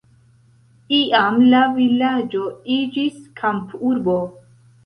Iam 0.99 1.37
la 1.51 1.59
vilaĝo 1.77 2.43
iĝis 2.79 3.23
kampurbo. 3.43 4.21